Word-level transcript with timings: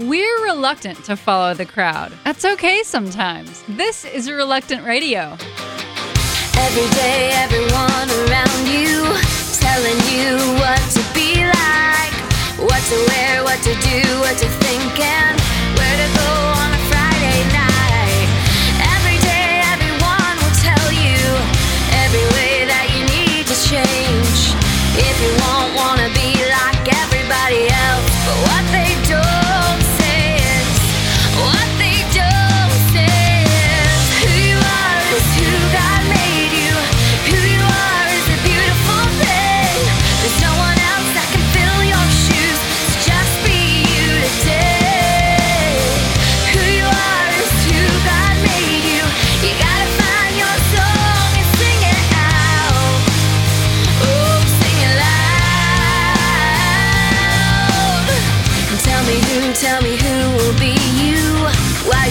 We're 0.00 0.44
reluctant 0.44 1.02
to 1.06 1.16
follow 1.16 1.54
the 1.54 1.66
crowd. 1.66 2.12
That's 2.22 2.44
okay 2.44 2.84
sometimes. 2.84 3.64
This 3.66 4.04
is 4.04 4.30
Reluctant 4.30 4.86
Radio. 4.86 5.34
Every 6.54 6.86
day, 6.94 7.34
everyone 7.34 8.06
around 8.30 8.62
you 8.70 9.02
telling 9.58 9.98
you 10.06 10.38
what 10.62 10.78
to 10.94 11.02
be 11.18 11.42
like, 11.42 12.14
what 12.62 12.78
to 12.78 12.98
wear, 13.10 13.42
what 13.42 13.58
to 13.66 13.74
do, 13.74 13.98
what 14.22 14.38
to 14.38 14.46
think, 14.62 14.94
and 15.02 15.34
where 15.74 15.96
to 15.98 16.08
go 16.14 16.30
on 16.62 16.70
a 16.70 16.82
Friday 16.86 17.42
night. 17.50 18.30
Every 18.94 19.18
day, 19.26 19.66
everyone 19.66 20.34
will 20.38 20.56
tell 20.62 20.88
you 20.94 21.26
every 22.06 22.26
way 22.38 22.70
that 22.70 22.86
you 22.94 23.02
need 23.18 23.50
to 23.50 23.56
change 23.66 24.54
if 24.94 25.14
you 25.18 25.32
won't 25.42 25.74
want 25.74 25.98
to 25.98 26.08
be 26.14 26.38
like 26.54 26.86
everybody 26.86 27.66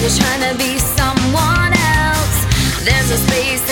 you're 0.08 0.16
trying 0.16 0.52
to 0.52 0.56
be 0.56 0.78
someone 0.78 1.72
else. 1.72 2.84
There's 2.84 3.10
a 3.10 3.18
space. 3.18 3.67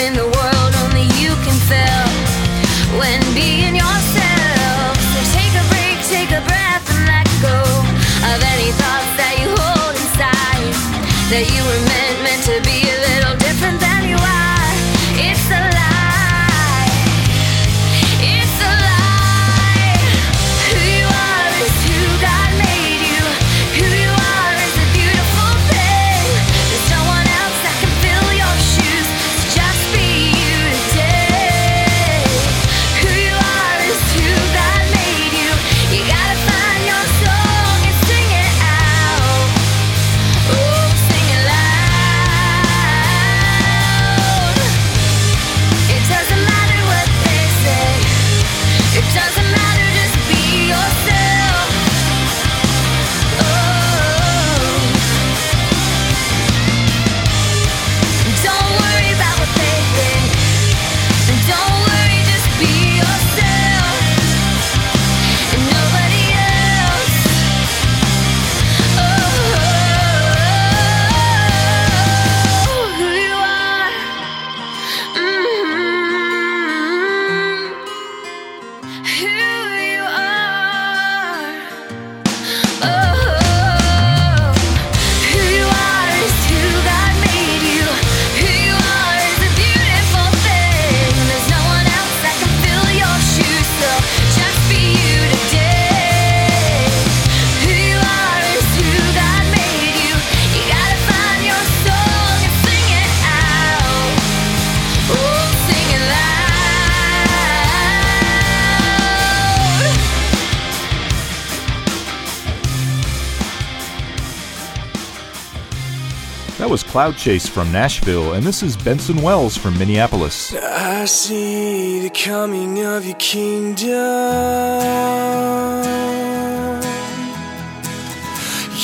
was 116.76 116.82
Cloud 116.82 117.16
Chase 117.16 117.48
from 117.48 117.72
Nashville, 117.72 118.34
and 118.34 118.44
this 118.44 118.62
is 118.62 118.76
Benson 118.76 119.22
Wells 119.22 119.56
from 119.56 119.78
Minneapolis. 119.78 120.54
I 120.54 121.06
see 121.06 122.00
the 122.00 122.10
coming 122.10 122.84
of 122.84 123.06
your 123.06 123.16
kingdom. 123.16 123.86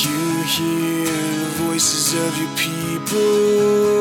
You 0.02 0.42
hear 0.54 1.04
the 1.04 1.52
voices 1.66 2.14
of 2.14 2.38
your 2.38 2.56
people. 2.56 3.91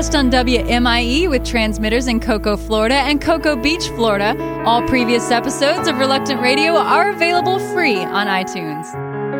broadcast 0.00 0.14
on 0.14 0.30
WMIE 0.30 1.28
with 1.28 1.44
transmitters 1.44 2.06
in 2.06 2.20
Cocoa, 2.20 2.56
Florida 2.56 2.94
and 2.94 3.20
Cocoa 3.20 3.54
Beach, 3.54 3.86
Florida. 3.88 4.34
All 4.64 4.80
previous 4.88 5.30
episodes 5.30 5.88
of 5.88 5.98
Reluctant 5.98 6.40
Radio 6.40 6.74
are 6.74 7.10
available 7.10 7.58
free 7.58 7.98
on 7.98 8.26
iTunes. 8.26 9.39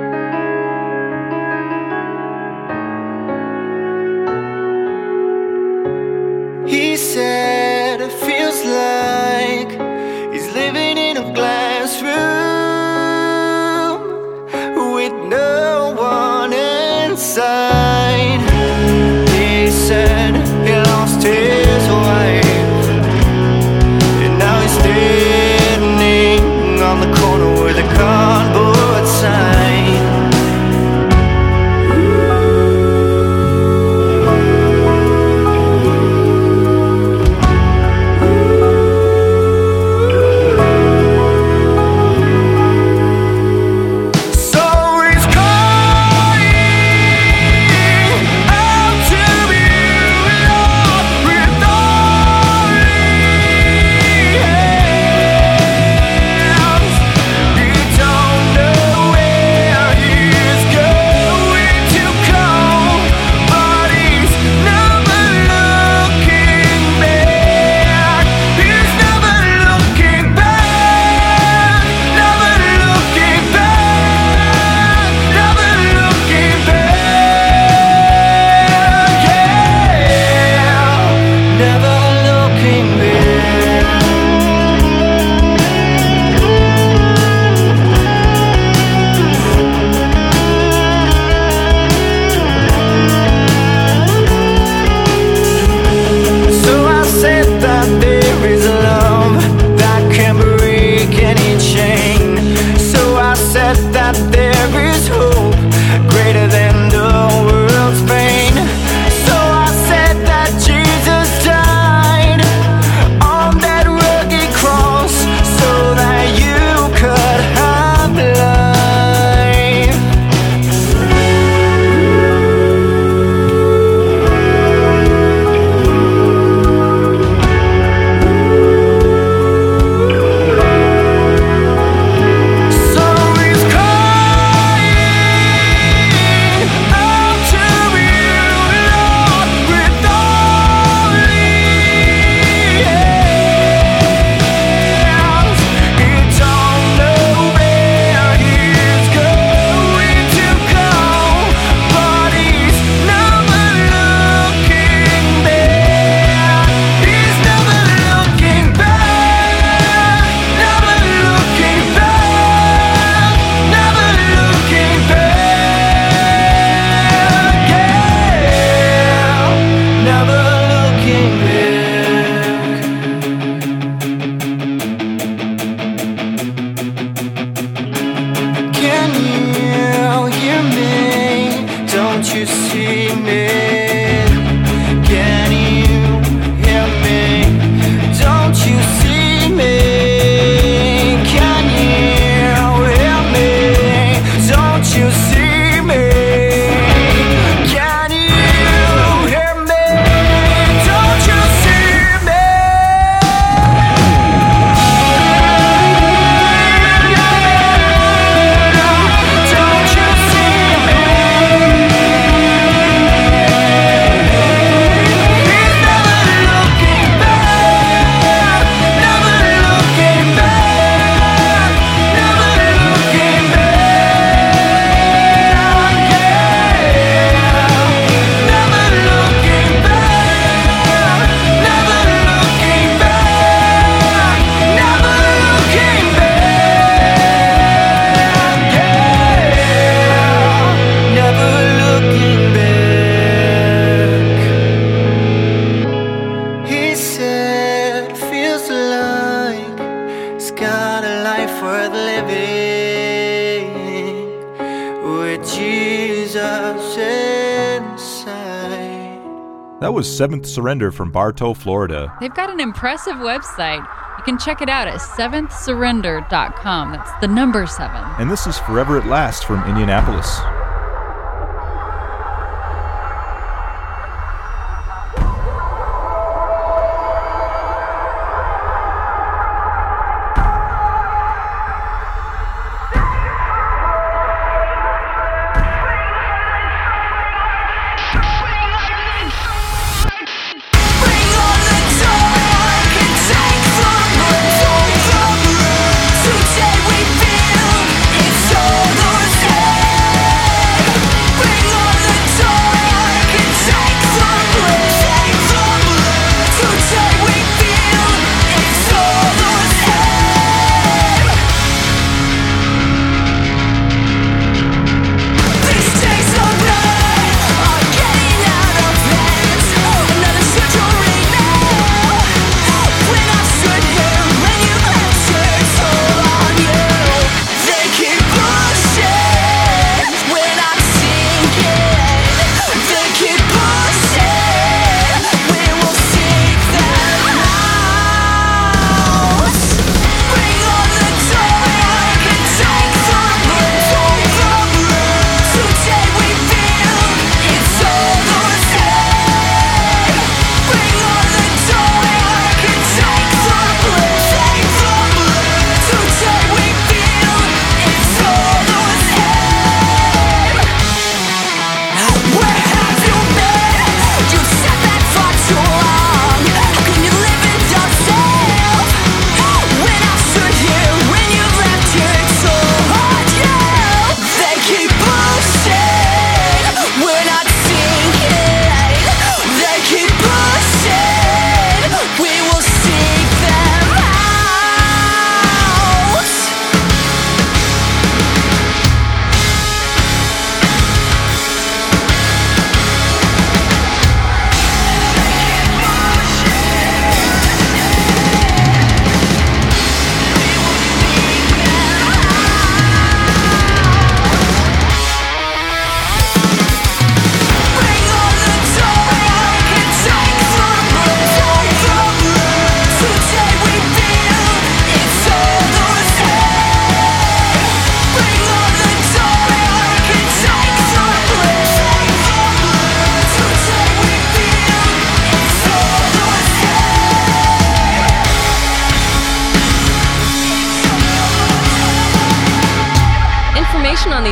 Seventh 260.20 260.44
Surrender 260.44 260.92
from 260.92 261.10
Bartow, 261.10 261.54
Florida. 261.54 262.14
They've 262.20 262.34
got 262.34 262.50
an 262.50 262.60
impressive 262.60 263.14
website. 263.14 263.80
You 264.18 264.22
can 264.22 264.36
check 264.36 264.60
it 264.60 264.68
out 264.68 264.86
at 264.86 265.00
seventhsurrender.com. 265.00 266.92
That's 266.92 267.20
the 267.22 267.26
number 267.26 267.66
seven. 267.66 268.04
And 268.18 268.30
this 268.30 268.46
is 268.46 268.58
Forever 268.58 268.98
at 268.98 269.06
Last 269.06 269.46
from 269.46 269.66
Indianapolis. 269.66 270.40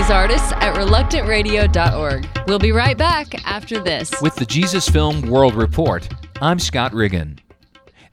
These 0.09 0.15
artists 0.15 0.53
at 0.53 0.75
reluctantradio.org. 0.75 2.29
We'll 2.47 2.59
be 2.59 2.73
right 2.73 2.97
back 2.97 3.47
after 3.47 3.79
this. 3.79 4.11
With 4.23 4.37
the 4.37 4.47
Jesus 4.47 4.89
Film 4.89 5.21
World 5.21 5.55
Report, 5.55 6.09
I'm 6.41 6.59
Scott 6.59 6.95
Riggin. 6.95 7.39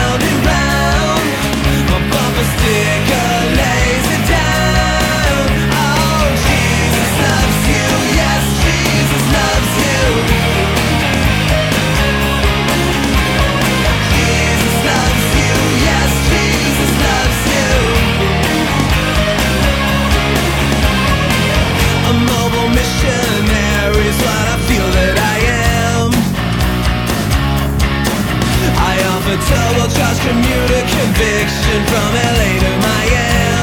A 29.33 29.35
double 29.35 29.87
commute 29.87 30.19
commuter 30.19 30.81
conviction 30.85 31.85
from 31.87 32.13
LA 32.13 32.59
to 32.59 32.71
Miami. 32.85 33.62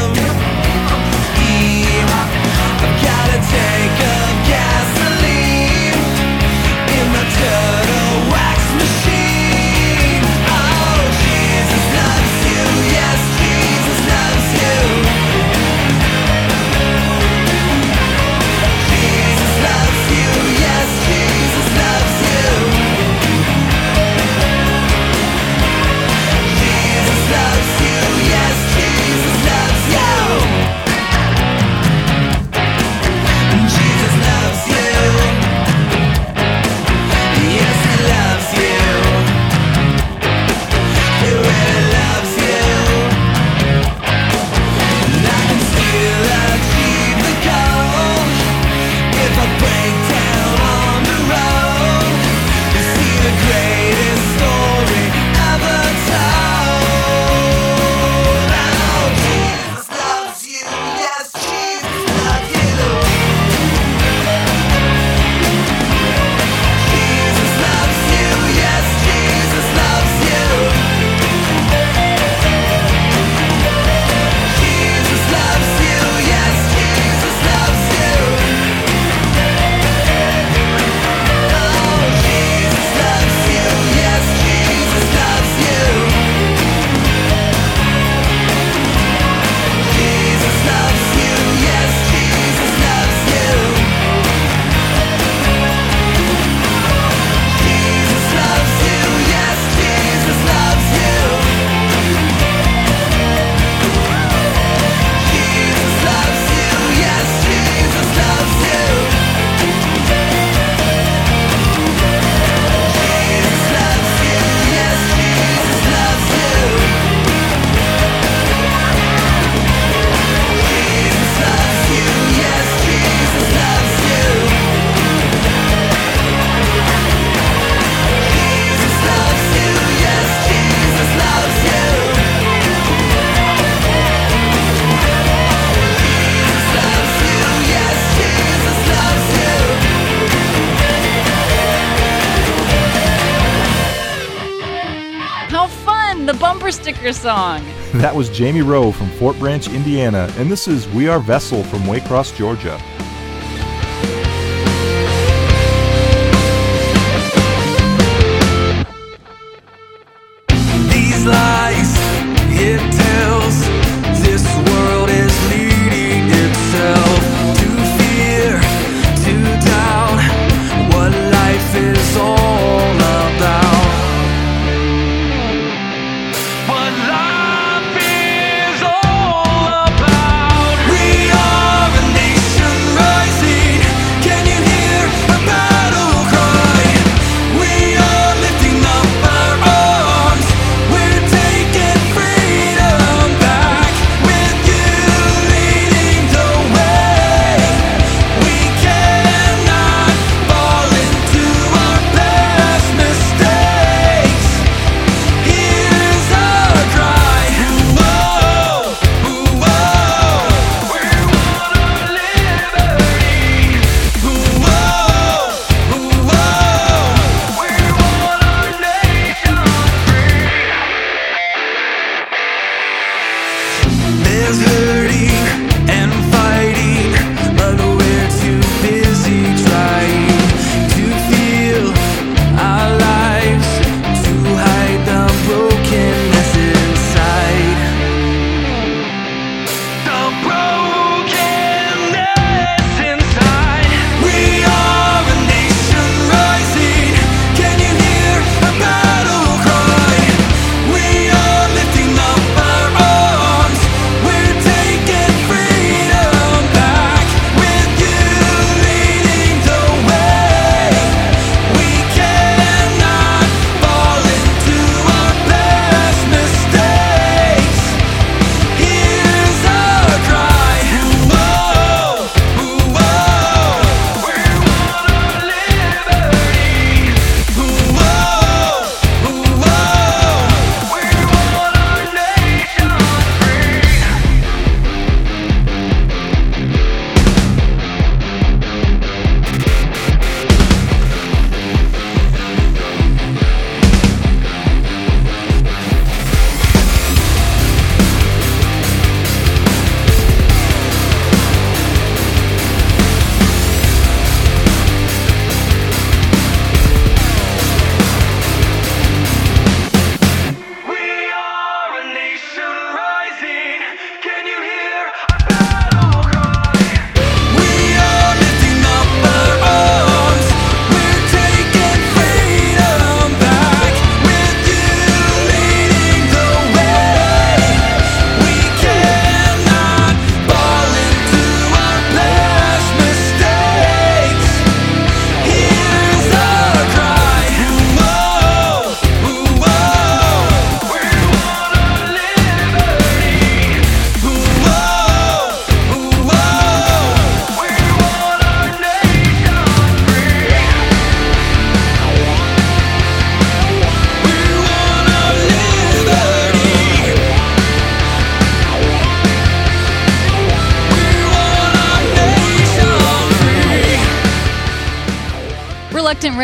Tiger 147.10 147.28
song. 147.28 147.64
That 148.00 148.14
was 148.14 148.28
Jamie 148.30 148.62
Rowe 148.62 148.92
from 148.92 149.10
Fort 149.10 149.38
Branch, 149.38 149.66
Indiana, 149.68 150.32
and 150.36 150.50
this 150.50 150.68
is 150.68 150.88
We 150.88 151.08
Are 151.08 151.18
Vessel 151.18 151.64
from 151.64 151.80
Waycross, 151.80 152.36
Georgia. 152.36 152.80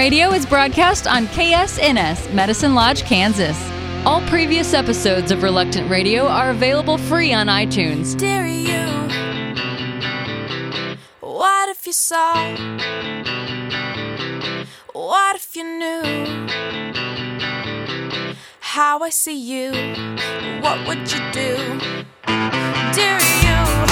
Radio 0.06 0.30
is 0.30 0.46
broadcast 0.46 1.08
on 1.08 1.26
KSNS, 1.26 2.32
Medicine 2.32 2.76
Lodge, 2.76 3.02
Kansas. 3.02 3.60
All 4.04 4.20
previous 4.28 4.72
episodes 4.72 5.32
of 5.32 5.42
Reluctant 5.42 5.90
Radio 5.90 6.28
are 6.28 6.50
available 6.50 6.96
free 6.96 7.32
on 7.32 7.48
iTunes. 7.48 8.16
Dear 8.16 8.46
you? 8.46 8.86
What 11.18 11.70
if 11.70 11.88
you 11.88 11.92
saw? 11.92 12.54
What 14.92 15.34
if 15.34 15.56
you 15.56 15.64
knew 15.64 16.46
how 18.60 19.00
I 19.00 19.10
see 19.10 19.36
you? 19.36 19.72
What 20.62 20.86
would 20.86 21.12
you 21.12 21.18
do? 21.32 21.56
Dear 22.94 23.18
you? 23.42 23.85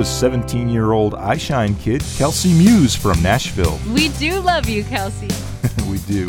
was 0.00 0.08
17 0.08 0.70
year 0.70 0.92
old 0.92 1.12
Eyeshine 1.12 1.78
kid 1.78 2.02
Kelsey 2.16 2.54
Muse 2.54 2.96
from 2.96 3.22
Nashville. 3.22 3.78
We 3.92 4.08
do 4.08 4.40
love 4.40 4.66
you, 4.66 4.82
Kelsey. 4.82 5.28
we 5.90 5.98
do. 5.98 6.26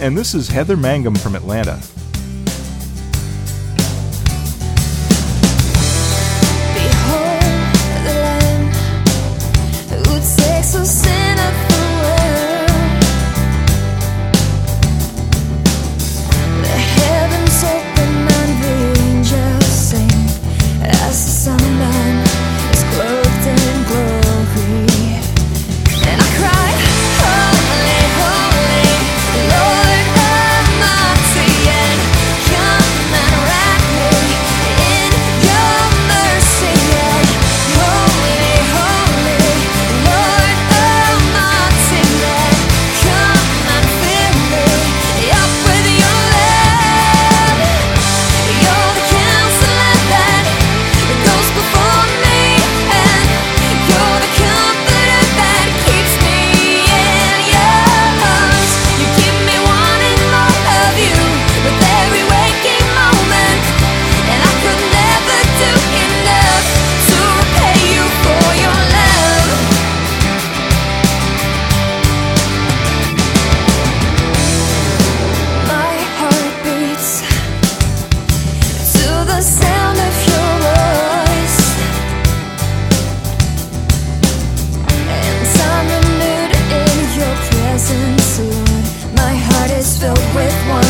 And 0.00 0.18
this 0.18 0.34
is 0.34 0.48
Heather 0.48 0.76
Mangum 0.76 1.14
from 1.14 1.36
Atlanta. 1.36 1.80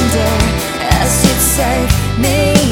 wonder 0.02 0.18
as 0.80 1.24
it 1.24 1.40
saved 1.40 2.18
me. 2.18 2.71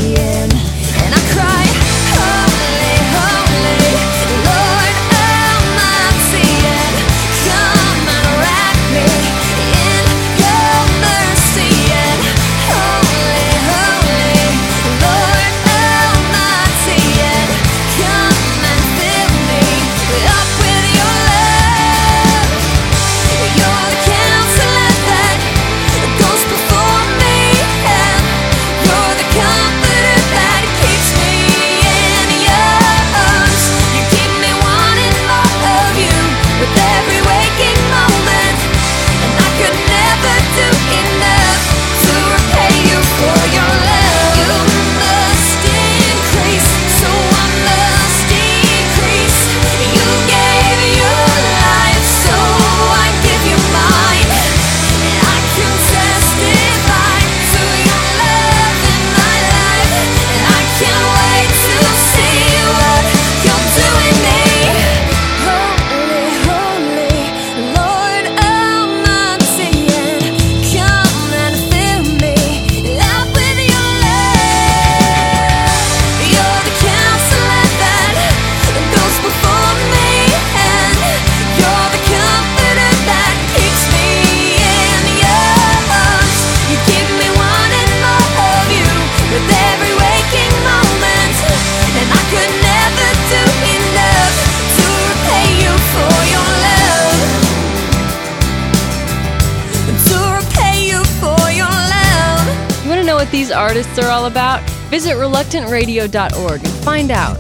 they're 104.01 104.11
all 104.11 104.27
about? 104.27 104.63
Visit 104.91 105.13
reluctantradio.org 105.13 106.65
and 106.65 106.75
find 106.85 107.11
out. 107.11 107.37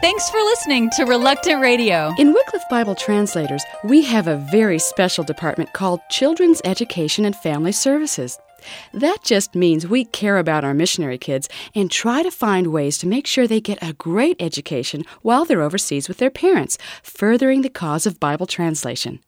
Thanks 0.00 0.30
for 0.30 0.38
listening 0.38 0.90
to 0.96 1.04
Reluctant 1.04 1.60
Radio. 1.60 2.12
In 2.18 2.32
Wycliffe 2.32 2.68
Bible 2.70 2.94
Translators, 2.94 3.62
we 3.84 4.02
have 4.04 4.26
a 4.26 4.36
very 4.36 4.78
special 4.78 5.24
department 5.24 5.72
called 5.74 6.00
Children's 6.08 6.62
Education 6.64 7.24
and 7.26 7.36
Family 7.36 7.72
Services. 7.72 8.38
That 8.92 9.22
just 9.22 9.54
means 9.54 9.86
we 9.86 10.04
care 10.04 10.38
about 10.38 10.64
our 10.64 10.74
missionary 10.74 11.18
kids 11.18 11.48
and 11.74 11.90
try 11.90 12.22
to 12.22 12.30
find 12.30 12.68
ways 12.68 12.98
to 12.98 13.06
make 13.06 13.26
sure 13.26 13.46
they 13.46 13.60
get 13.60 13.82
a 13.82 13.92
great 13.94 14.36
education 14.40 15.04
while 15.22 15.44
they're 15.44 15.62
overseas 15.62 16.08
with 16.08 16.18
their 16.18 16.30
parents, 16.30 16.78
furthering 17.02 17.62
the 17.62 17.68
cause 17.68 18.06
of 18.06 18.20
Bible 18.20 18.46
translation. 18.46 19.20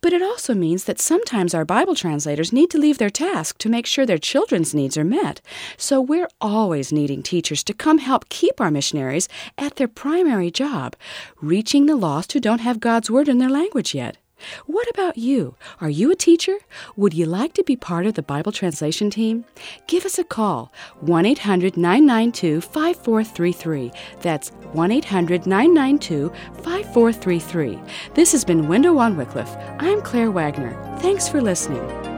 But 0.00 0.12
it 0.12 0.22
also 0.22 0.54
means 0.54 0.84
that 0.84 1.00
sometimes 1.00 1.54
our 1.54 1.64
Bible 1.64 1.94
translators 1.94 2.52
need 2.52 2.70
to 2.70 2.78
leave 2.78 2.98
their 2.98 3.10
task 3.10 3.58
to 3.58 3.68
make 3.68 3.86
sure 3.86 4.06
their 4.06 4.18
children's 4.18 4.74
needs 4.74 4.96
are 4.96 5.04
met. 5.04 5.40
So 5.76 6.00
we're 6.00 6.28
always 6.40 6.92
needing 6.92 7.22
teachers 7.22 7.64
to 7.64 7.74
come 7.74 7.98
help 7.98 8.28
keep 8.28 8.60
our 8.60 8.70
missionaries 8.70 9.28
at 9.58 9.76
their 9.76 9.88
primary 9.88 10.50
job, 10.50 10.94
reaching 11.40 11.86
the 11.86 11.96
lost 11.96 12.32
who 12.32 12.40
don't 12.40 12.60
have 12.60 12.80
God's 12.80 13.10
Word 13.10 13.28
in 13.28 13.38
their 13.38 13.50
language 13.50 13.94
yet. 13.94 14.18
What 14.66 14.88
about 14.88 15.16
you? 15.16 15.54
Are 15.80 15.90
you 15.90 16.10
a 16.10 16.16
teacher? 16.16 16.56
Would 16.96 17.14
you 17.14 17.26
like 17.26 17.52
to 17.54 17.64
be 17.64 17.76
part 17.76 18.06
of 18.06 18.14
the 18.14 18.22
Bible 18.22 18.52
translation 18.52 19.10
team? 19.10 19.44
Give 19.86 20.04
us 20.04 20.18
a 20.18 20.24
call 20.24 20.72
1 21.00 21.26
800 21.26 21.76
992 21.76 22.60
5433. 22.60 23.92
That's 24.20 24.50
1 24.72 24.92
800 24.92 25.46
992 25.46 26.28
5433. 26.62 27.78
This 28.14 28.32
has 28.32 28.44
been 28.44 28.68
Window 28.68 28.98
on 28.98 29.16
Wycliffe. 29.16 29.56
I'm 29.78 30.02
Claire 30.02 30.30
Wagner. 30.30 30.74
Thanks 31.00 31.28
for 31.28 31.40
listening. 31.40 32.15